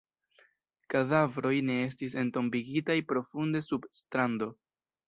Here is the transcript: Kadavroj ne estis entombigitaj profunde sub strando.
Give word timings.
Kadavroj 0.93 1.53
ne 1.67 1.75
estis 1.89 2.17
entombigitaj 2.25 2.99
profunde 3.13 3.67
sub 3.71 3.89
strando. 4.03 4.55